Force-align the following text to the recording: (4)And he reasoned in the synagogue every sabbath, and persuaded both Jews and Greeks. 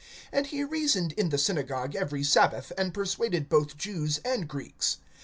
(4)And 0.33 0.47
he 0.47 0.63
reasoned 0.63 1.11
in 1.11 1.29
the 1.29 1.37
synagogue 1.37 1.93
every 1.95 2.23
sabbath, 2.23 2.71
and 2.75 2.91
persuaded 2.91 3.49
both 3.49 3.77
Jews 3.77 4.17
and 4.25 4.47
Greeks. 4.47 4.97